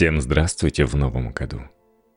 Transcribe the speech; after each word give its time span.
Всем 0.00 0.18
здравствуйте 0.22 0.86
в 0.86 0.94
новом 0.96 1.30
году. 1.30 1.60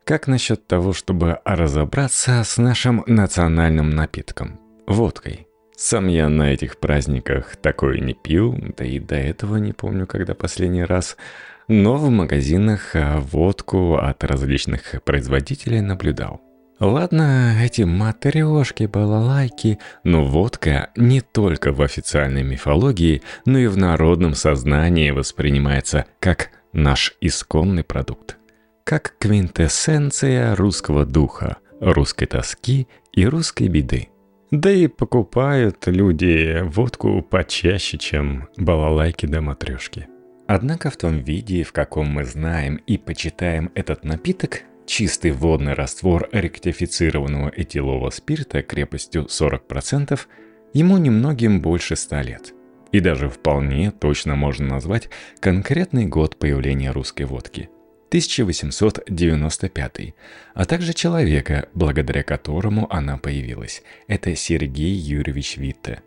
Как 0.06 0.28
насчет 0.28 0.66
того, 0.68 0.94
чтобы 0.94 1.40
разобраться 1.44 2.42
с 2.46 2.58
нашим 2.58 3.04
национальным 3.08 3.90
напитком– 3.90 4.58
водкой? 4.88 5.48
Сам 5.76 6.08
я 6.08 6.30
на 6.30 6.54
этих 6.54 6.78
праздниках 6.78 7.58
такое 7.58 8.00
не 8.00 8.14
пил, 8.14 8.58
да 8.78 8.86
и 8.86 9.00
до 9.00 9.16
этого 9.16 9.58
не 9.58 9.74
помню, 9.74 10.08
когда 10.08 10.34
последний 10.34 10.86
раз. 10.86 11.18
Но 11.68 11.98
в 11.98 12.10
магазинах 12.10 12.96
а, 12.96 13.20
водку 13.20 13.96
от 13.96 14.24
различных 14.24 15.04
производителей 15.04 15.82
наблюдал. 15.82 16.40
Ладно, 16.80 17.54
эти 17.62 17.82
матрешки, 17.82 18.86
балалайки, 18.86 19.78
но 20.06 20.24
водка 20.24 20.92
не 20.96 21.20
только 21.20 21.74
в 21.74 21.82
официальной 21.82 22.44
мифологии, 22.44 23.24
но 23.46 23.60
и 23.60 23.68
в 23.68 23.76
народном 23.76 24.36
сознании 24.36 25.12
воспринимается 25.12 26.06
как 26.22 26.50
наш 26.74 27.16
исконный 27.22 27.84
продукт. 27.84 28.38
Как 28.84 29.16
квинтэссенция 29.20 30.56
русского 30.56 31.06
духа, 31.06 31.58
русской 31.80 32.26
тоски 32.26 32.88
и 33.14 33.26
русской 33.26 33.68
беды. 33.68 34.10
Да 34.52 34.72
и 34.72 34.88
покупают 34.88 35.88
люди 35.88 36.62
водку 36.64 37.22
почаще, 37.22 37.98
чем 37.98 38.50
балалайки 38.58 39.26
да 39.26 39.42
матрешки. 39.42 40.08
Однако 40.48 40.90
в 40.90 40.98
том 40.98 41.20
виде, 41.20 41.64
в 41.64 41.72
каком 41.72 42.08
мы 42.08 42.26
знаем 42.26 42.76
и 42.86 42.98
почитаем 42.98 43.72
этот 43.76 44.04
напиток, 44.04 44.64
чистый 44.86 45.32
водный 45.32 45.74
раствор 45.74 46.28
ректифицированного 46.34 47.52
этилового 47.56 48.10
спирта 48.10 48.62
крепостью 48.62 49.26
40%, 49.26 50.20
ему 50.74 50.98
немногим 50.98 51.62
больше 51.62 51.96
100 51.96 52.22
лет– 52.22 52.54
и 52.94 53.02
даже 53.02 53.28
вполне 53.28 53.92
точно 53.92 54.36
можно 54.36 54.68
назвать 54.68 55.10
конкретный 55.42 56.06
год 56.06 56.38
появления 56.38 56.92
русской 56.92 57.24
водки– 57.24 57.70
1895, 58.14 60.14
а 60.54 60.66
также 60.66 60.94
человека, 60.94 61.68
благодаря 61.74 62.22
которому 62.22 62.86
она 62.94 63.18
появилась. 63.18 63.82
Это 64.08 64.36
Сергей 64.36 64.94
Юрьевич 64.94 65.58
Витте. 65.58 66.04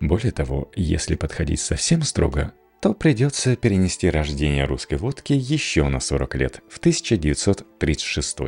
Более 0.00 0.32
того, 0.32 0.72
если 0.74 1.14
подходить 1.14 1.60
совсем 1.60 2.02
строго, 2.02 2.52
то 2.82 2.94
придется 2.94 3.54
перенести 3.54 4.10
рождение 4.10 4.64
русской 4.64 4.98
водки 4.98 5.34
еще 5.34 5.88
на 5.88 6.00
40 6.00 6.34
лет, 6.34 6.62
в 6.68 6.78
1936. 6.78 8.38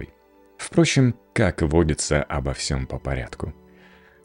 Впрочем, 0.59 1.15
как 1.33 1.63
водится 1.63 2.25
обо 2.25 2.53
всем 2.53 2.89
по 2.89 2.99
порядку. 2.99 3.55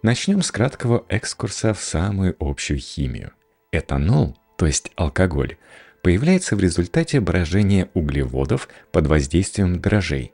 Начнем 0.01 0.41
с 0.41 0.51
краткого 0.51 1.05
экскурса 1.09 1.75
в 1.75 1.79
самую 1.79 2.35
общую 2.39 2.79
химию– 2.79 3.33
Этанол, 3.73 4.37
то 4.55 4.67
есть 4.67 4.91
алкоголь, 4.95 5.57
появляется 6.03 6.55
в 6.55 6.59
результате 6.59 7.19
брожения 7.19 7.89
углеводов 7.93 8.69
под 8.91 9.07
воздействием 9.07 9.81
дрожжей. 9.81 10.31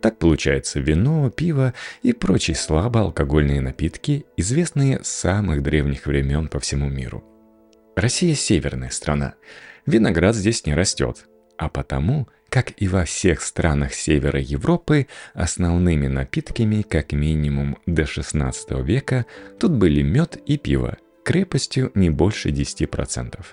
Так 0.00 0.18
получается 0.18 0.80
вино, 0.80 1.30
пиво 1.30 1.74
и 2.02 2.12
прочие 2.12 2.56
слабоалкогольные 2.56 3.60
напитки, 3.60 4.24
известные 4.36 5.02
с 5.02 5.08
самых 5.08 5.62
древних 5.62 6.06
времен 6.06 6.48
по 6.48 6.58
всему 6.58 6.88
миру. 6.88 7.22
Россия– 7.94 8.34
северная 8.36 8.90
страна. 8.90 9.34
Виноград 9.84 10.34
здесь 10.34 10.64
не 10.66 10.74
растет. 10.74 11.26
А 11.58 11.68
потому, 11.68 12.28
как 12.48 12.72
и 12.76 12.88
во 12.88 13.04
всех 13.04 13.40
странах 13.42 13.94
севера 13.94 14.40
Европы, 14.40 15.06
основными 15.34 16.06
напитками, 16.06 16.82
как 16.82 17.12
минимум 17.12 17.78
до 17.86 18.02
XVI 18.02 18.82
века, 18.82 19.26
тут 19.58 19.72
были 19.72 20.02
мед 20.02 20.38
и 20.46 20.56
пиво– 20.56 20.96
крепостью 21.26 21.90
не 21.96 22.08
больше 22.08 22.50
10%. 22.50 23.44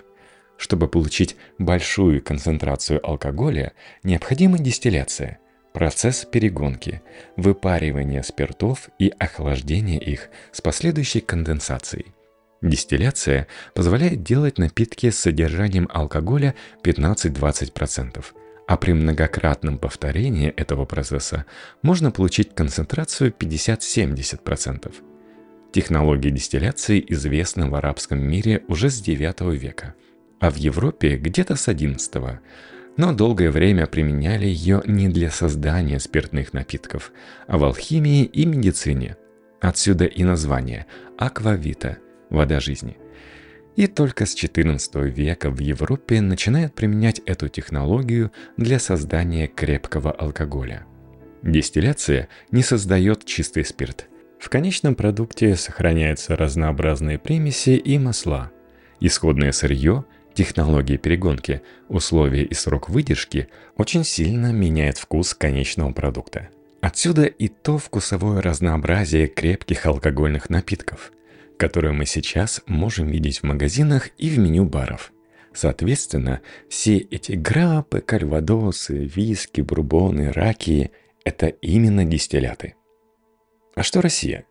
Чтобы 0.56 0.86
получить 0.86 1.36
большую 1.58 2.22
концентрацию 2.22 3.04
алкоголя, 3.04 3.72
необходима 4.04 4.60
дистилляция, 4.60 5.40
процесс 5.72 6.24
перегонки, 6.24 7.02
выпаривание 7.36 8.22
спиртов 8.22 8.90
и 9.00 9.12
охлаждение 9.18 9.98
их 9.98 10.28
с 10.52 10.60
последующей 10.60 11.18
конденсацией. 11.18 12.14
Дистилляция 12.62 13.48
позволяет 13.74 14.22
делать 14.22 14.58
напитки 14.58 15.10
с 15.10 15.18
содержанием 15.18 15.88
алкоголя 15.92 16.54
15-20%, 16.84 18.24
а 18.68 18.76
при 18.76 18.92
многократном 18.92 19.78
повторении 19.78 20.50
этого 20.50 20.84
процесса 20.84 21.44
можно 21.82 22.12
получить 22.12 22.54
концентрацию 22.54 23.34
50-70%. 23.36 25.13
Технология 25.74 26.30
дистилляции 26.30 27.04
известна 27.08 27.68
в 27.68 27.74
арабском 27.74 28.22
мире 28.22 28.62
уже 28.68 28.90
с 28.90 29.00
9 29.00 29.60
века, 29.60 29.96
а 30.38 30.52
в 30.52 30.54
Европе 30.54 31.16
где-то 31.16 31.56
с 31.56 31.66
11 31.66 32.14
но 32.96 33.12
долгое 33.12 33.50
время 33.50 33.88
применяли 33.88 34.46
ее 34.46 34.82
не 34.86 35.08
для 35.08 35.32
создания 35.32 35.98
спиртных 35.98 36.52
напитков, 36.52 37.10
а 37.48 37.58
в 37.58 37.64
алхимии 37.64 38.22
и 38.24 38.46
медицине. 38.46 39.16
Отсюда 39.60 40.04
и 40.04 40.22
название 40.22 40.86
аквавита– 41.18 41.98
вода 42.30 42.60
жизни. 42.60 42.96
И 43.74 43.88
только 43.88 44.26
с 44.26 44.36
XIV 44.36 45.10
века 45.10 45.50
в 45.50 45.58
Европе 45.58 46.20
начинают 46.20 46.76
применять 46.76 47.20
эту 47.26 47.48
технологию 47.48 48.30
для 48.56 48.78
создания 48.78 49.48
крепкого 49.48 50.12
алкоголя. 50.12 50.86
Дистилляция 51.42 52.28
не 52.52 52.62
создает 52.62 53.24
чистый 53.24 53.64
спирт– 53.64 54.06
в 54.44 54.50
конечном 54.50 54.94
продукте 54.94 55.56
сохраняются 55.56 56.36
разнообразные 56.36 57.18
примеси 57.18 57.70
и 57.70 57.98
масла. 57.98 58.52
Исходное 59.00 59.52
сырье, 59.52 60.04
технологии 60.34 60.98
перегонки, 60.98 61.62
условия 61.88 62.44
и 62.44 62.52
срок 62.52 62.90
выдержки 62.90 63.48
очень 63.78 64.04
сильно 64.04 64.52
меняют 64.52 64.98
вкус 64.98 65.32
конечного 65.32 65.92
продукта. 65.92 66.50
Отсюда 66.82 67.24
и 67.24 67.48
то 67.48 67.78
вкусовое 67.78 68.42
разнообразие 68.42 69.28
крепких 69.28 69.86
алкогольных 69.86 70.50
напитков, 70.50 71.10
которые 71.56 71.94
мы 71.94 72.04
сейчас 72.04 72.60
можем 72.66 73.08
видеть 73.08 73.38
в 73.38 73.44
магазинах 73.44 74.10
и 74.18 74.28
в 74.28 74.38
меню 74.38 74.66
баров. 74.66 75.10
Соответственно, 75.54 76.42
все 76.68 76.98
эти 76.98 77.32
грапы, 77.32 78.02
кальвадосы, 78.02 79.06
виски, 79.06 79.62
бурбоны, 79.62 80.32
раки– 80.32 80.90
это 81.24 81.46
именно 81.46 82.04
дистилляты– 82.04 82.74
а 83.74 83.82
что 83.82 84.00
Россия? 84.00 84.44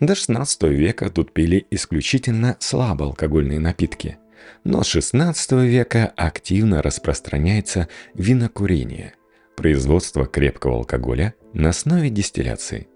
До 0.00 0.14
16 0.14 0.62
века 0.64 1.10
тут 1.10 1.32
пили 1.32 1.66
исключительно 1.70 2.56
слабоалкогольные 2.60 3.60
напитки. 3.60 4.18
Но 4.64 4.82
с 4.82 4.86
16 4.88 5.52
века 5.52 6.12
активно 6.16 6.82
распространяется 6.82 7.88
винокурение, 8.14 9.14
производство 9.56 10.26
крепкого 10.26 10.78
алкоголя 10.78 11.34
на 11.52 11.68
основе 11.70 12.10
дистилляции. 12.10 12.88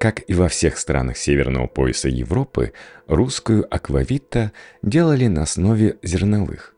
Как 0.00 0.22
и 0.28 0.34
во 0.34 0.48
всех 0.48 0.78
странах 0.78 1.18
северного 1.18 1.66
пояса 1.66 2.08
Европы, 2.08 2.72
русскую 3.06 3.72
аквавитта 3.72 4.52
делали 4.82 5.26
на 5.26 5.42
основе 5.42 5.98
зерновых. 6.02 6.74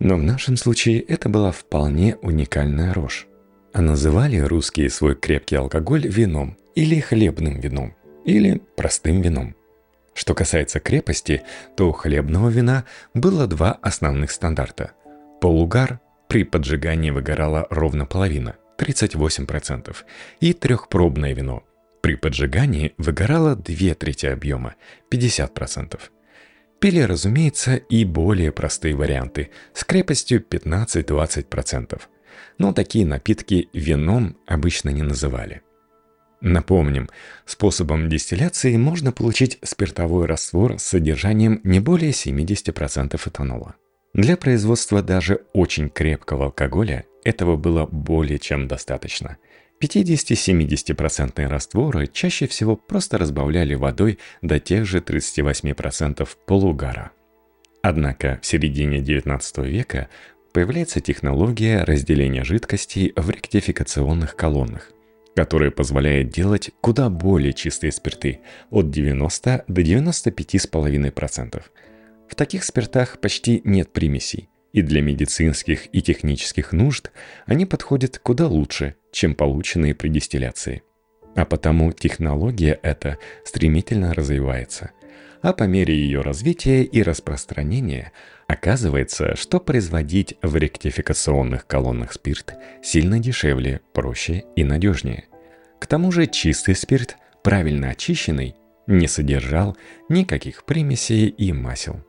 Но 0.00 0.16
в 0.16 0.22
нашем 0.22 0.56
случае 0.56 1.00
это 1.00 1.28
была 1.28 1.52
вполне 1.52 2.16
уникальная 2.16 2.92
рожь. 2.92 3.26
А 3.72 3.80
называли 3.80 4.38
русские 4.38 4.90
свой 4.90 5.14
крепкий 5.14 5.56
алкоголь 5.56 6.06
вином 6.06 6.56
или 6.74 7.00
хлебным 7.00 7.60
вином, 7.60 7.94
или 8.24 8.60
простым 8.76 9.20
вином. 9.20 9.54
Что 10.14 10.34
касается 10.34 10.80
крепости, 10.80 11.42
то 11.76 11.88
у 11.88 11.92
хлебного 11.92 12.48
вина 12.48 12.84
было 13.14 13.46
два 13.46 13.72
основных 13.82 14.30
стандарта. 14.30 14.92
Полугар 15.40 16.00
при 16.28 16.44
поджигании 16.44 17.10
выгорала 17.10 17.66
ровно 17.70 18.06
половина, 18.06 18.56
38%, 18.78 19.94
и 20.40 20.52
трехпробное 20.52 21.34
вино. 21.34 21.64
При 22.00 22.16
поджигании 22.16 22.94
выгорало 22.98 23.56
две 23.56 23.94
трети 23.94 24.26
объема, 24.26 24.74
50%. 25.10 25.98
Пили, 26.80 27.00
разумеется, 27.00 27.76
и 27.76 28.04
более 28.04 28.52
простые 28.52 28.94
варианты 28.94 29.50
с 29.72 29.84
крепостью 29.84 30.44
15-20%. 30.46 32.00
Но 32.58 32.72
такие 32.72 33.06
напитки 33.06 33.68
вином 33.72 34.36
обычно 34.46 34.90
не 34.90 35.02
называли. 35.02 35.62
Напомним, 36.44 37.08
способом 37.46 38.10
дистилляции 38.10 38.76
можно 38.76 39.12
получить 39.12 39.58
спиртовой 39.62 40.26
раствор 40.26 40.78
с 40.78 40.82
содержанием 40.82 41.58
не 41.64 41.80
более 41.80 42.10
70% 42.10 43.18
этанола. 43.26 43.76
Для 44.12 44.36
производства 44.36 45.00
даже 45.00 45.40
очень 45.54 45.88
крепкого 45.88 46.44
алкоголя 46.46 47.06
этого 47.24 47.56
было 47.56 47.86
более 47.86 48.38
чем 48.38 48.68
достаточно. 48.68 49.38
50-70% 49.82 51.46
растворы 51.48 52.08
чаще 52.08 52.46
всего 52.46 52.76
просто 52.76 53.16
разбавляли 53.16 53.72
водой 53.72 54.18
до 54.42 54.60
тех 54.60 54.84
же 54.84 54.98
38% 54.98 56.28
полугара. 56.46 57.12
Однако 57.80 58.38
в 58.42 58.46
середине 58.46 58.98
XIX 58.98 59.66
века 59.66 60.10
появляется 60.52 61.00
технология 61.00 61.84
разделения 61.84 62.44
жидкостей 62.44 63.14
в 63.16 63.30
ректификационных 63.30 64.36
колоннах 64.36 64.93
который 65.34 65.70
позволяет 65.70 66.30
делать 66.30 66.70
куда 66.80 67.10
более 67.10 67.52
чистые 67.52 67.92
спирты 67.92 68.40
от 68.70 68.90
90 68.90 69.64
до 69.66 69.82
95,5%. 69.82 71.62
В 72.28 72.34
таких 72.34 72.64
спиртах 72.64 73.20
почти 73.20 73.60
нет 73.64 73.92
примесей. 73.92 74.48
и 74.72 74.82
для 74.82 75.02
медицинских 75.02 75.86
и 75.94 76.02
технических 76.02 76.72
нужд 76.72 77.12
они 77.46 77.64
подходят 77.64 78.18
куда 78.18 78.48
лучше, 78.48 78.96
чем 79.12 79.36
полученные 79.36 79.94
при 79.94 80.08
дистилляции. 80.08 80.82
А 81.36 81.44
потому 81.44 81.92
технология 81.92 82.80
эта 82.82 83.18
стремительно 83.44 84.14
развивается. 84.14 84.90
А 85.42 85.52
по 85.52 85.64
мере 85.64 85.94
ее 85.94 86.22
развития 86.22 86.82
и 86.82 87.02
распространения 87.02 88.12
оказывается, 88.46 89.36
что 89.36 89.60
производить 89.60 90.36
в 90.42 90.56
ректификационных 90.56 91.66
колоннах 91.66 92.12
спирт 92.12 92.54
сильно 92.82 93.18
дешевле, 93.18 93.80
проще 93.92 94.44
и 94.56 94.64
надежнее. 94.64 95.24
К 95.80 95.86
тому 95.86 96.10
же 96.12 96.26
чистый 96.26 96.74
спирт, 96.74 97.16
правильно 97.42 97.90
очищенный, 97.90 98.56
не 98.86 99.06
содержал 99.06 99.76
никаких 100.08 100.64
примесей 100.64 101.28
и 101.28 101.52
масел. 101.52 102.02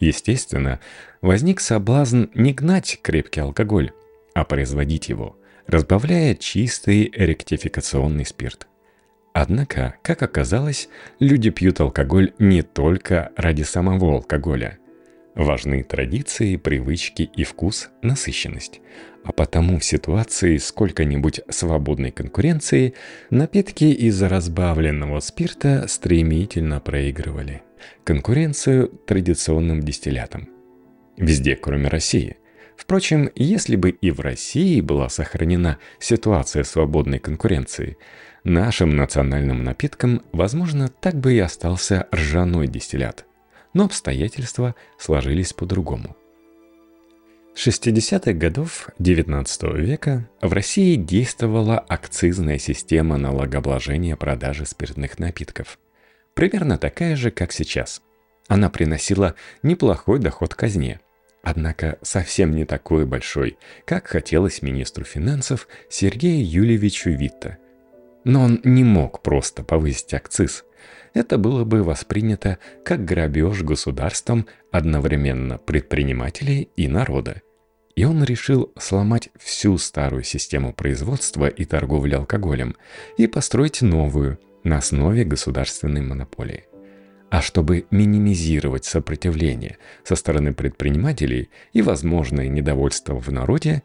Естественно, 0.00 0.80
возник 1.20 1.60
соблазн 1.60 2.24
не 2.34 2.52
гнать 2.52 2.98
крепкий 3.02 3.40
алкоголь, 3.40 3.92
а 4.34 4.44
производить 4.44 5.08
его, 5.08 5.36
разбавляя 5.66 6.34
чистый 6.34 7.10
ректификационный 7.14 8.26
спирт. 8.26 8.66
Однако, 9.32 9.94
как 10.02 10.22
оказалось, 10.22 10.88
люди 11.18 11.50
пьют 11.50 11.80
алкоголь 11.80 12.32
не 12.38 12.62
только 12.62 13.32
ради 13.36 13.62
самого 13.62 14.16
алкоголя. 14.16 14.78
Важны 15.34 15.82
традиции, 15.82 16.56
привычки 16.56 17.22
и 17.22 17.44
вкус, 17.44 17.88
насыщенность. 18.02 18.80
А 19.24 19.32
потому 19.32 19.78
в 19.78 19.84
ситуации 19.84 20.58
сколько-нибудь 20.58 21.40
свободной 21.48 22.10
конкуренции 22.10 22.94
напитки 23.30 23.84
из 23.84 24.20
разбавленного 24.20 25.20
спирта 25.20 25.86
стремительно 25.88 26.80
проигрывали 26.80 27.62
конкуренцию 28.04 28.88
традиционным 29.06 29.80
дистиллятам. 29.80 30.48
Везде, 31.16 31.56
кроме 31.56 31.88
России. 31.88 32.36
Впрочем, 32.76 33.30
если 33.34 33.76
бы 33.76 33.90
и 33.90 34.10
в 34.10 34.20
России 34.20 34.80
была 34.80 35.08
сохранена 35.08 35.78
ситуация 35.98 36.64
свободной 36.64 37.18
конкуренции, 37.18 37.96
нашим 38.44 38.96
национальным 38.96 39.62
напитком, 39.62 40.22
возможно, 40.32 40.88
так 40.88 41.14
бы 41.14 41.34
и 41.34 41.38
остался 41.38 42.08
ржаной 42.14 42.66
дистиллят. 42.66 43.24
Но 43.74 43.84
обстоятельства 43.84 44.74
сложились 44.98 45.52
по-другому. 45.52 46.16
С 47.54 47.66
60-х 47.66 48.32
годов 48.32 48.88
XIX 48.98 49.78
века 49.78 50.28
в 50.40 50.52
России 50.52 50.96
действовала 50.96 51.78
акцизная 51.78 52.58
система 52.58 53.18
налогообложения 53.18 54.16
продажи 54.16 54.66
спиртных 54.66 55.18
напитков– 55.18 55.78
примерно 56.34 56.78
такая 56.78 57.16
же, 57.16 57.30
как 57.30 57.52
сейчас. 57.52 58.02
Она 58.48 58.70
приносила 58.70 59.34
неплохой 59.62 60.18
доход 60.18 60.54
казне, 60.54 61.00
однако 61.42 61.98
совсем 62.02 62.54
не 62.54 62.64
такой 62.64 63.06
большой, 63.06 63.58
как 63.84 64.06
хотелось 64.06 64.62
министру 64.62 65.04
финансов 65.04 65.68
Сергею 65.88 66.48
Юльевичу 66.48 67.10
Витта. 67.10 67.58
Но 68.24 68.42
он 68.42 68.60
не 68.64 68.84
мог 68.84 69.22
просто 69.22 69.62
повысить 69.62 70.14
акциз. 70.14 70.64
Это 71.14 71.38
было 71.38 71.64
бы 71.64 71.82
воспринято 71.82 72.58
как 72.84 73.04
грабеж 73.04 73.62
государством 73.62 74.46
одновременно 74.70 75.58
предпринимателей 75.58 76.70
и 76.76 76.88
народа. 76.88 77.42
И 77.94 78.04
он 78.04 78.24
решил 78.24 78.72
сломать 78.78 79.28
всю 79.38 79.76
старую 79.76 80.22
систему 80.22 80.72
производства 80.72 81.46
и 81.46 81.64
торговли 81.64 82.14
алкоголем 82.14 82.76
и 83.18 83.26
построить 83.26 83.82
новую– 83.82 84.38
на 84.64 84.78
основе 84.78 85.24
государственной 85.24 86.02
монополии. 86.02 86.71
А 87.32 87.40
чтобы 87.40 87.86
минимизировать 87.90 88.84
сопротивление 88.84 89.78
со 90.04 90.16
стороны 90.16 90.52
предпринимателей 90.52 91.48
и 91.72 91.80
возможное 91.80 92.46
недовольство 92.48 93.18
в 93.18 93.32
народе, 93.32 93.82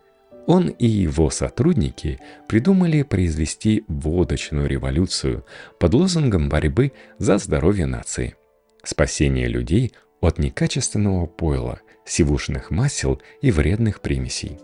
он 0.47 0.67
и 0.67 0.85
его 0.85 1.29
сотрудники 1.29 2.19
придумали 2.49 3.03
произвести 3.03 3.85
водочную 3.87 4.67
революцию 4.67 5.45
под 5.79 5.93
лозунгом 5.93 6.49
борьбы 6.49 6.91
за 7.19 7.37
здоровье 7.37 7.85
нации, 7.85 8.35
спасение 8.83 9.47
людей 9.47 9.93
от 10.19 10.39
некачественного 10.39 11.25
пойла, 11.25 11.79
сивушных 12.03 12.69
масел 12.69 13.21
и 13.41 13.51
вредных 13.51 14.01
примесей. 14.01 14.59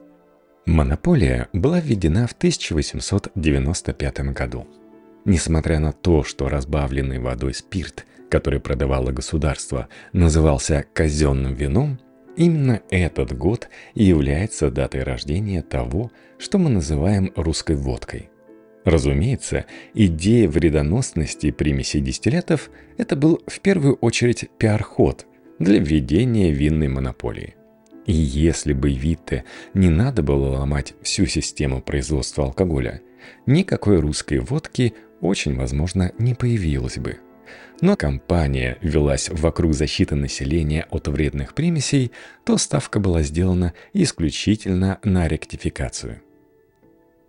Монополия 0.65 1.47
была 1.53 1.79
введена 1.79 2.27
в 2.27 2.33
1895 2.33 4.19
году. 4.33 4.67
Несмотря 5.25 5.79
на 5.79 5.93
то, 5.93 6.23
что 6.23 6.49
разбавленный 6.49 7.19
водой 7.19 7.53
спирт, 7.53 8.05
который 8.29 8.59
продавало 8.59 9.11
государство, 9.11 9.87
назывался 10.11 10.85
казенным 10.93 11.53
вином, 11.53 11.99
именно 12.35 12.81
этот 12.89 13.37
год 13.37 13.69
и 13.93 14.03
является 14.03 14.69
датой 14.69 15.03
рождения 15.03 15.61
того, 15.61 16.11
что 16.37 16.57
мы 16.57 16.69
называем 16.69 17.31
русской 17.35 17.75
водкой. 17.75 18.29
Разумеется, 18.85 19.65
идея 19.93 20.49
вредоносности 20.49 21.51
примесей 21.51 22.01
дистиллятов– 22.01 22.69
это 22.97 23.15
был 23.15 23.41
в 23.47 23.61
первую 23.61 23.95
очередь 23.95 24.49
пиар-ход 24.57 25.25
для 25.59 25.79
введения 25.79 26.51
винной 26.51 26.89
монополии. 26.89 27.55
И 28.05 28.11
если 28.11 28.73
бы 28.73 28.91
Витте 28.91 29.45
не 29.73 29.87
надо 29.87 30.21
было 30.21 30.57
ломать 30.57 30.93
всю 31.01 31.25
систему 31.25 31.81
производства 31.81 32.43
алкоголя, 32.43 33.01
никакой 33.45 34.01
русской 34.01 34.39
водки 34.39 34.93
очень 35.23 35.55
возможно 35.55 36.11
не 36.19 36.35
появилась 36.35 36.97
бы. 36.97 37.17
Но 37.81 37.95
компания 37.95 38.77
велась 38.81 39.29
вокруг 39.29 39.73
защиты 39.73 40.15
населения 40.15 40.85
от 40.89 41.07
вредных 41.07 41.53
примесей, 41.53 42.11
то 42.45 42.57
ставка 42.57 42.99
была 42.99 43.23
сделана 43.23 43.73
исключительно 43.93 44.99
на 45.03 45.27
ректификацию. 45.27 46.21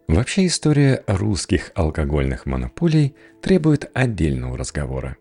Вообще 0.07 0.47
история 0.47 1.03
русских 1.07 1.71
алкогольных 1.75 2.47
монополий 2.47 3.15
требует 3.41 3.91
отдельного 3.95 4.59
разговора. 4.59 5.17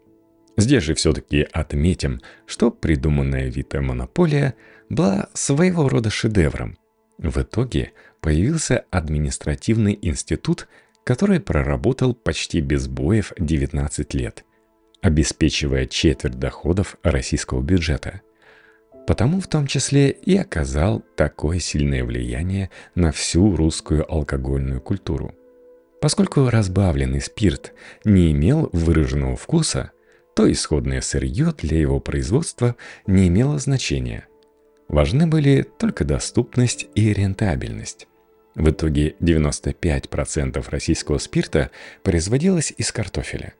Здесь 0.57 0.83
же 0.83 0.93
все-таки 0.93 1.47
отметим, 1.51 2.21
что 2.45 2.69
придуманная 2.69 3.49
Вита 3.49 3.81
монополия 3.81 4.55
была 4.89 5.29
своего 5.33 5.89
рода 5.89 6.09
шедевром. 6.09 6.77
В 7.17 7.41
итоге 7.41 7.93
появился 8.19 8.85
административный 8.91 9.97
институт 10.01 10.67
который 11.03 11.39
проработал 11.39 12.13
почти 12.13 12.61
без 12.61 12.87
боев 12.87 13.33
19 13.37 14.13
лет, 14.13 14.45
обеспечивая 15.01 15.85
четверть 15.85 16.39
доходов 16.39 16.97
российского 17.03 17.61
бюджета. 17.61 18.21
Потому 19.05 19.41
в 19.41 19.47
том 19.47 19.67
числе 19.67 20.11
и 20.11 20.37
оказал 20.37 21.03
такое 21.17 21.59
сильное 21.59 22.05
влияние 22.05 22.69
на 22.95 23.11
всю 23.11 23.55
русскую 23.55 24.09
алкогольную 24.09 24.79
культуру. 24.79 25.35
Поскольку 25.99 26.49
разбавленный 26.49 27.21
спирт 27.21 27.73
не 28.05 28.31
имел 28.31 28.69
выраженного 28.71 29.35
вкуса, 29.35 29.91
то 30.35 30.51
исходное 30.51 31.01
сырье 31.01 31.53
для 31.57 31.79
его 31.79 31.99
производства 31.99 32.75
не 33.05 33.27
имело 33.27 33.59
значения. 33.59 34.27
Важны 34.87 35.27
были 35.27 35.63
только 35.77 36.05
доступность 36.05 36.87
и 36.95 37.13
рентабельность. 37.13 38.07
В 38.55 38.69
итоге 38.69 39.15
95% 39.19 40.63
российского 40.69 41.17
спирта 41.17 41.71
производилось 42.03 42.73
из 42.77 42.91
картофеля. 42.91 43.53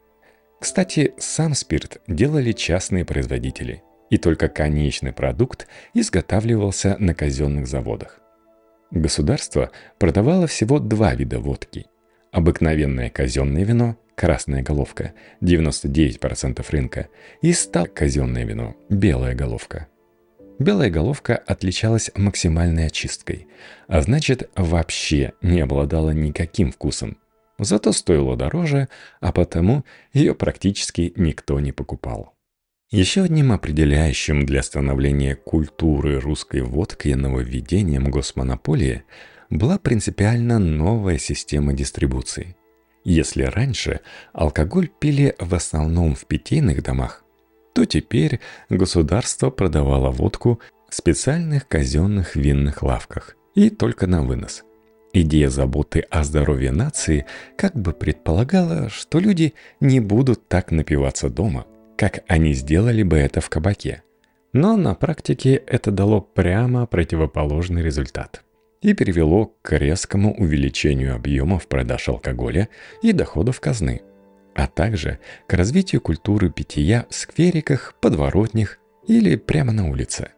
Кстати, 0.59 1.13
сам 1.17 1.55
спирт 1.55 2.01
делали 2.07 2.51
частные 2.51 3.03
производители, 3.03 3.83
и 4.09 4.17
только 4.17 4.47
конечный 4.47 5.12
продукт 5.12 5.67
изготавливался 5.93 6.95
на 7.00 7.15
казенных 7.15 7.67
заводах. 7.67 8.19
Государство 8.91 9.71
продавало 9.97 10.45
всего 10.45 10.79
два 10.79 11.15
вида 11.15 11.39
водки. 11.39 11.88
Обыкновенное 12.31 13.09
казенное 13.09 13.63
вино, 13.63 13.97
красная 14.15 14.62
головка, 14.62 15.13
99% 15.41 16.63
рынка, 16.69 17.07
и 17.41 17.51
стал 17.53 17.88
казенное 17.88 18.45
вино, 18.45 18.75
белая 18.89 19.33
головка– 19.33 19.88
Белая 20.60 20.89
головка 20.89 21.36
отличалась 21.36 22.12
максимальной 22.15 22.88
очисткой, 22.88 23.48
а 23.88 24.01
значит 24.01 24.50
вообще 24.55 25.33
не 25.41 25.62
обладала 25.62 26.12
никаким 26.12 26.72
вкусом. 26.72 27.17
Зато 27.60 27.91
стоила 27.91 28.36
дороже, 28.36 28.88
а 29.19 29.31
потому 29.31 29.83
ее 30.13 30.36
практически 30.36 31.13
никто 31.15 31.60
не 31.60 31.72
покупал. 31.72 32.33
Еще 32.91 33.24
одним 33.24 33.51
определяющим 33.51 34.45
для 34.45 34.62
становления 34.62 35.36
культуры 35.36 36.19
русской 36.19 36.62
водки 36.62 37.10
нововведением 37.10 38.12
госмонополии 38.12 39.03
была 39.50 39.79
принципиально 39.79 40.60
новая 40.60 41.17
система 41.17 41.74
дистрибуции. 41.74 42.55
Если 43.03 43.43
раньше 43.43 44.01
алкоголь 44.31 44.88
пили 44.88 45.36
в 45.39 45.55
основном 45.55 46.15
в 46.15 46.25
питейных 46.25 46.83
домах, 46.83 47.23
то 47.74 47.86
теперь 47.86 48.39
государство 48.70 49.50
продавало 49.50 50.12
водку 50.12 50.60
в 50.89 50.96
специальных 50.96 51.68
казенных 51.68 52.36
винных 52.36 52.84
лавках 52.84 53.36
и 53.56 53.70
только 53.70 54.08
на 54.08 54.24
вынос. 54.24 54.63
Идея 55.12 55.50
заботы 55.50 56.00
о 56.10 56.24
здоровье 56.24 56.72
нации 56.72 57.25
как 57.56 57.75
бы 57.75 57.94
предполагала, 57.94 58.89
что 58.89 59.20
люди 59.20 59.53
не 59.80 60.00
будут 60.00 60.48
так 60.48 60.72
напиваться 60.72 61.30
дома, 61.30 61.68
как 61.98 62.24
они 62.27 62.53
сделали 62.53 63.03
бы 63.03 63.18
это 63.18 63.42
в 63.42 63.50
кабаке. 63.50 64.03
Но 64.53 64.75
на 64.75 64.96
практике 64.96 65.56
это 65.56 65.92
дало 65.92 66.22
прямо 66.22 66.86
противоположный 66.86 67.84
результат 67.84 68.44
и 68.82 68.94
привело 68.94 69.56
к 69.62 69.77
резкому 69.77 70.36
увеличению 70.36 71.15
объемов 71.15 71.68
продаж 71.68 72.10
алкоголя 72.10 72.70
и 73.01 73.13
доходов 73.13 73.60
казны, 73.60 74.01
а 74.55 74.67
также 74.67 75.19
к 75.48 75.53
развитию 75.53 76.01
культуры 76.01 76.50
питья 76.50 77.05
в 77.10 77.15
сквериках, 77.15 77.95
подворотнях 78.00 78.79
или 79.07 79.36
прямо 79.36 79.72
на 79.72 79.89
улице. 79.89 80.29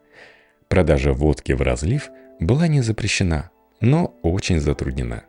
Продажа 0.68 1.12
водки 1.12 1.52
в 1.52 1.62
разлив 1.62 2.08
была 2.40 2.66
не 2.68 2.80
запрещена, 2.80 3.50
но 3.80 4.14
очень 4.22 4.60
затруднена, 4.60 5.24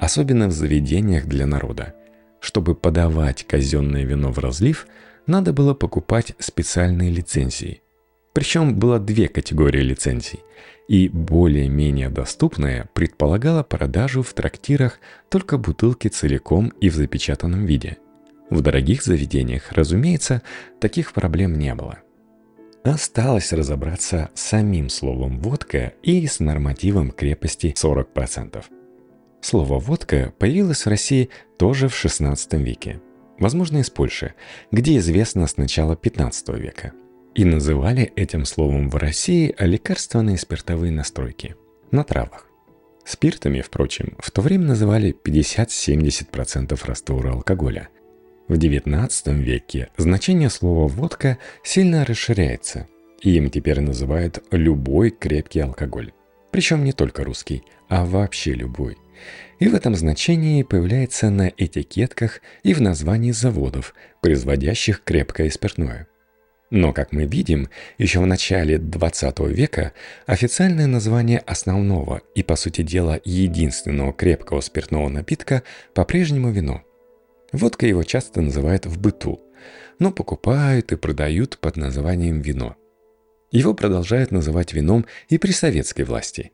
особенно 0.00 0.48
в 0.48 0.52
заведениях 0.52 1.26
для 1.26 1.46
народа. 1.46 1.94
Чтобы 2.40 2.74
подавать 2.74 3.46
казенное 3.46 4.04
вино 4.04 4.32
в 4.32 4.38
разлив, 4.38 4.86
надо 5.26 5.52
было 5.52 5.74
покупать 5.74 6.34
специальные 6.38 7.10
лицензии. 7.10 7.82
Причем 8.32 8.76
было 8.76 8.98
две 8.98 9.28
категории 9.28 9.82
лицензий– 9.82 10.40
и 10.88 11.08
более-менее 11.08 12.08
доступная 12.08 12.88
предполагала 12.94 13.62
продажу 13.62 14.22
в 14.22 14.32
трактирах 14.32 14.98
только 15.28 15.58
бутылки 15.58 16.08
целиком 16.08 16.68
и 16.80 16.88
в 16.88 16.94
запечатанном 16.94 17.66
виде. 17.66 17.98
В 18.50 18.60
дорогих 18.60 19.02
заведениях, 19.02 19.72
разумеется, 19.72 20.42
таких 20.80 21.12
проблем 21.12 21.58
не 21.58 21.74
было. 21.74 21.98
Осталось 22.84 23.52
разобраться 23.52 24.30
с 24.34 24.40
самим 24.40 24.88
словом 24.88 25.40
«водка» 25.40 25.92
и 26.02 26.26
с 26.26 26.40
нормативом 26.40 27.10
крепости 27.10 27.74
40%. 27.76 28.64
Слово 29.40 29.78
«водка» 29.78 30.32
появилось 30.38 30.86
в 30.86 30.88
России 30.88 31.28
тоже 31.58 31.88
в 31.88 31.92
XVI 31.92 32.36
веке, 32.62 33.00
возможно, 33.38 33.78
из 33.78 33.90
Польши, 33.90 34.34
где 34.72 34.96
известно 34.98 35.46
с 35.46 35.56
начала 35.56 35.94
XV 35.94 36.58
века– 36.58 36.92
и 37.38 37.44
называли 37.44 38.12
этим 38.16 38.44
словом 38.44 38.90
в 38.90 38.96
России 38.96 39.54
лекарственные 39.60 40.38
спиртовые 40.38 40.90
настройки 40.90 41.54
на 41.92 42.02
травах. 42.02 42.48
Спиртами, 43.04 43.60
впрочем, 43.60 44.16
в 44.18 44.32
то 44.32 44.42
время 44.42 44.66
называли 44.66 45.14
50-70% 45.24 46.76
раствора 46.84 47.30
алкоголя. 47.34 47.90
В 48.48 48.54
XIX 48.54 49.34
веке 49.42 49.90
значение 49.98 50.48
слова 50.48 50.88
«водка» 50.88 51.36
сильно 51.62 52.06
расширяется, 52.06 52.88
и 53.20 53.36
им 53.36 53.50
теперь 53.50 53.80
называют 53.80 54.42
любой 54.50 55.10
крепкий 55.10 55.60
алкоголь. 55.60 56.12
Причем 56.50 56.82
не 56.82 56.92
только 56.92 57.24
русский, 57.24 57.62
а 57.90 58.06
вообще 58.06 58.54
любой. 58.54 58.96
И 59.58 59.68
в 59.68 59.74
этом 59.74 59.94
значении 59.94 60.62
появляется 60.62 61.28
на 61.28 61.52
этикетках 61.54 62.40
и 62.62 62.72
в 62.72 62.80
названии 62.80 63.32
заводов, 63.32 63.94
производящих 64.22 65.04
крепкое 65.04 65.50
спиртное– 65.50 66.08
но, 66.70 66.92
как 66.92 67.12
мы 67.12 67.24
видим, 67.24 67.70
еще 67.96 68.20
в 68.20 68.26
начале 68.26 68.76
XX 68.76 69.50
века 69.50 69.92
официальное 70.26 70.86
название 70.86 71.38
основного 71.38 72.20
и, 72.34 72.42
по 72.42 72.56
сути 72.56 72.82
дела, 72.82 73.18
единственного 73.24 74.12
крепкого 74.12 74.60
спиртного 74.60 75.08
напитка 75.08 75.62
по-прежнему 75.94 76.50
вино. 76.50 76.82
Водка 77.52 77.86
его 77.86 78.02
часто 78.02 78.40
называют 78.40 78.86
в 78.86 79.00
быту, 79.00 79.40
но 79.98 80.12
покупают 80.12 80.92
и 80.92 80.96
продают 80.96 81.58
под 81.58 81.76
названием 81.76 82.40
вино. 82.40 82.76
Его 83.50 83.74
продолжают 83.74 84.30
называть 84.30 84.72
вином 84.72 85.06
и 85.28 85.38
при 85.38 85.52
советской 85.52 86.02
власти, 86.02 86.52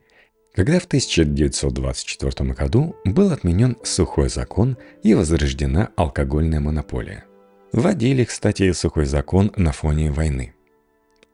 когда 0.53 0.79
в 0.79 0.85
1924 0.85 2.53
году 2.53 2.95
был 3.03 3.31
отменен 3.31 3.77
сухой 3.83 4.29
закон 4.29 4.77
и 5.03 5.13
возрождена 5.13 5.89
алкогольная 5.95 6.61
монополия– 6.61 7.25
Вводили, 7.75 8.23
кстати, 8.23 8.71
сухой 8.71 9.03
закон 9.03 9.51
на 9.57 9.73
фоне 9.73 10.09
войны. 10.09 10.53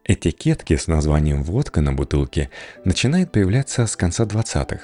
Этикетки 0.04 0.76
с 0.76 0.88
названием 0.88 1.44
«водка» 1.44 1.82
на 1.82 1.94
бутылке 1.94 2.50
начинают 2.84 3.32
появляться 3.32 3.86
с 3.86 3.96
конца 3.96 4.26
20-х, 4.26 4.80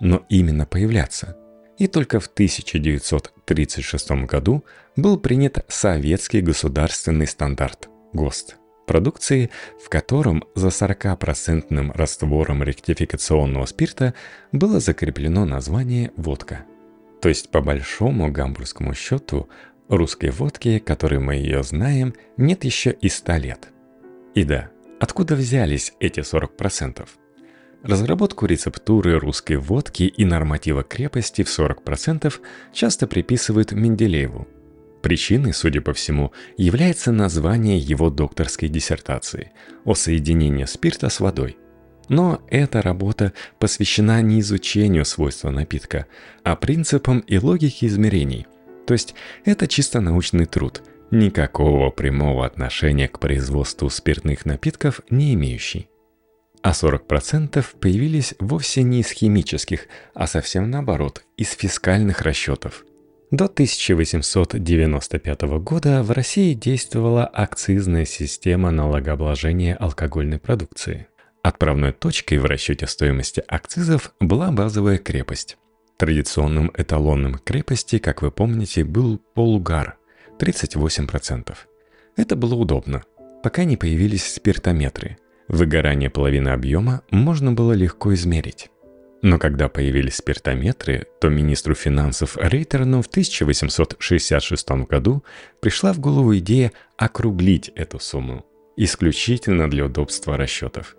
но 0.00 0.26
именно 0.28 0.66
появляться. 0.66 1.37
И 1.78 1.86
только 1.86 2.18
в 2.18 2.26
1936 2.26 4.10
году 4.26 4.64
был 4.96 5.18
принят 5.18 5.64
советский 5.68 6.40
государственный 6.40 7.26
стандарт 7.26 7.88
ГОСТ 8.12 8.56
продукции, 8.86 9.50
в 9.84 9.88
котором 9.88 10.42
за 10.56 10.68
40% 10.68 11.92
раствором 11.94 12.64
ректификационного 12.64 13.66
спирта 13.66 14.14
было 14.50 14.80
закреплено 14.80 15.44
название 15.44 16.10
«водка». 16.16 16.64
То 17.20 17.28
есть 17.28 17.50
по 17.50 17.60
большому 17.60 18.32
гамбургскому 18.32 18.94
счету 18.94 19.48
Русской 19.88 20.30
водки, 20.30 20.78
которой 20.78 21.20
мы 21.20 21.36
ее 21.36 21.62
знаем, 21.62 22.14
нет 22.36 22.64
еще 22.64 22.90
и 22.90 23.08
100 23.08 23.36
лет. 23.36 23.68
И 24.34 24.44
да, 24.44 24.70
откуда 25.00 25.34
взялись 25.34 25.94
эти 26.00 26.20
40%? 26.20 27.06
Разработку 27.82 28.46
рецептуры 28.46 29.18
русской 29.18 29.56
водки 29.56 30.02
и 30.02 30.24
норматива 30.24 30.82
крепости 30.82 31.42
в 31.42 31.46
40% 31.46 32.34
часто 32.72 33.06
приписывают 33.06 33.72
Менделееву. 33.72 34.48
Причиной, 35.02 35.52
судя 35.52 35.80
по 35.80 35.92
всему, 35.92 36.32
является 36.56 37.12
название 37.12 37.78
его 37.78 38.10
докторской 38.10 38.68
диссертации 38.68 39.52
о 39.84 39.94
соединении 39.94 40.64
спирта 40.64 41.08
с 41.08 41.20
водой. 41.20 41.56
Но 42.08 42.42
эта 42.48 42.82
работа 42.82 43.32
посвящена 43.58 44.22
не 44.22 44.40
изучению 44.40 45.04
свойства 45.04 45.50
напитка, 45.50 46.06
а 46.42 46.56
принципам 46.56 47.20
и 47.20 47.38
логике 47.38 47.86
измерений– 47.86 48.46
то 48.88 48.94
есть 48.94 49.14
это 49.44 49.68
чисто 49.68 50.00
научный 50.00 50.46
труд, 50.46 50.82
никакого 51.10 51.90
прямого 51.90 52.46
отношения 52.46 53.06
к 53.06 53.18
производству 53.18 53.90
спиртных 53.90 54.46
напитков 54.46 55.02
не 55.10 55.34
имеющий. 55.34 55.90
А 56.68 56.72
40% 56.72 57.64
появились 57.80 58.34
вовсе 58.38 58.82
не 58.82 59.00
из 59.00 59.10
химических, 59.10 59.86
а 60.12 60.26
совсем 60.26 60.70
наоборот, 60.70 61.24
из 61.38 61.52
фискальных 61.52 62.20
расчетов. 62.20 62.84
До 63.30 63.46
1895 63.46 65.42
года 65.62 66.02
в 66.02 66.10
России 66.10 66.52
действовала 66.52 67.24
акцизная 67.24 68.04
система 68.04 68.70
налогообложения 68.70 69.76
алкогольной 69.76 70.38
продукции. 70.38 71.06
Отправной 71.42 71.92
точкой 71.92 72.36
в 72.36 72.44
расчете 72.44 72.86
стоимости 72.86 73.42
акцизов 73.48 74.12
была 74.20 74.50
базовая 74.50 74.98
крепость. 74.98 75.56
Традиционным 75.96 76.70
эталоном 76.76 77.38
крепости, 77.38 77.96
как 77.96 78.20
вы 78.20 78.30
помните, 78.30 78.84
был 78.84 79.16
полугар– 79.32 79.96
38%. 80.38 81.56
Это 82.16 82.36
было 82.36 82.56
удобно, 82.56 83.04
пока 83.42 83.64
не 83.64 83.78
появились 83.78 84.34
спиртометры. 84.34 85.16
Выгорание 85.48 86.10
половины 86.10 86.50
объема 86.50 87.02
можно 87.10 87.52
было 87.52 87.72
легко 87.72 88.12
измерить. 88.14 88.70
Но 89.22 89.38
когда 89.38 89.68
появились 89.68 90.16
спиртометры, 90.16 91.06
то 91.20 91.28
министру 91.28 91.74
финансов 91.74 92.36
Рейтерну 92.40 93.02
в 93.02 93.06
1866 93.06 94.70
году 94.88 95.24
пришла 95.60 95.92
в 95.92 95.98
голову 95.98 96.36
идея 96.38 96.72
округлить 96.96 97.70
эту 97.74 97.98
сумму, 97.98 98.46
исключительно 98.76 99.68
для 99.68 99.86
удобства 99.86 100.36
расчетов. 100.36 100.96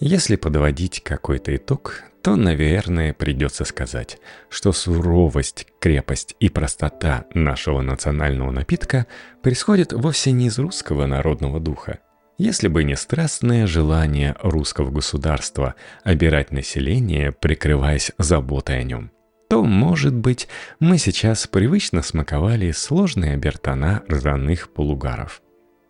Если 0.00 0.36
подводить 0.36 1.02
какой-то 1.02 1.56
итог, 1.56 2.04
то, 2.22 2.36
наверное, 2.36 3.12
придется 3.12 3.64
сказать, 3.64 4.18
что 4.48 4.72
суровость, 4.72 5.66
крепость 5.80 6.36
и 6.38 6.48
простота 6.48 7.26
нашего 7.34 7.80
национального 7.80 8.52
напитка 8.52 9.06
происходят 9.42 9.92
вовсе 9.92 10.30
не 10.30 10.46
из 10.46 10.58
русского 10.58 11.06
народного 11.06 11.58
духа. 11.58 11.98
Если 12.38 12.68
бы 12.68 12.84
не 12.84 12.96
страстное 12.96 13.66
желание 13.66 14.36
русского 14.40 14.90
государства 14.90 15.74
обирать 16.04 16.52
население, 16.52 17.32
прикрываясь 17.32 18.12
заботой 18.16 18.78
о 18.78 18.82
нем, 18.84 19.10
то, 19.50 19.64
может 19.64 20.14
быть, 20.14 20.46
мы 20.78 20.98
сейчас 20.98 21.46
привычно 21.46 22.02
смаковали 22.02 22.70
сложные 22.70 23.34
обертона 23.34 24.04
ржаных 24.08 24.72
полугаров. 24.72 25.42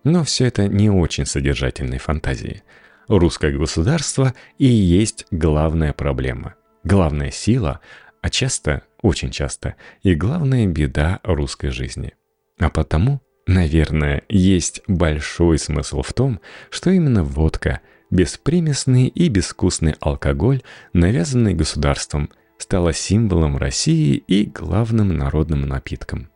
Но 0.03 0.23
все 0.23 0.45
это 0.45 0.67
не 0.67 0.89
очень 0.89 1.25
содержательной 1.25 1.99
фантазии– 1.99 2.63
русское 3.09 3.51
государство 3.51 4.33
и 4.57 4.65
есть 4.65 5.25
главная 5.31 5.93
проблема, 5.93 6.55
главная 6.83 7.31
сила, 7.31 7.81
а 8.21 8.29
часто, 8.29 8.83
очень 9.01 9.31
часто, 9.31 9.75
и 10.03 10.13
главная 10.13 10.67
беда 10.67 11.19
русской 11.23 11.69
жизни. 11.69 12.13
А 12.59 12.69
потому, 12.69 13.21
наверное, 13.49 14.23
есть 14.29 14.81
большой 14.87 15.57
смысл 15.57 16.01
в 16.01 16.13
том, 16.13 16.39
что 16.69 16.91
именно 16.91 17.23
водка, 17.23 17.81
беспримесный 18.11 19.07
и 19.07 19.27
безвкусный 19.27 19.95
алкоголь, 19.99 20.61
навязанный 20.93 21.53
государством, 21.53 22.29
стала 22.57 22.93
символом 22.93 23.57
России 23.57 24.15
и 24.15 24.45
главным 24.45 25.17
народным 25.17 25.61
напитком. 25.61 26.29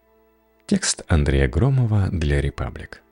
Текст 0.65 1.03
Андрея 1.07 1.47
Громова 1.47 2.09
для 2.11 2.41
«Репаблик». 2.41 3.02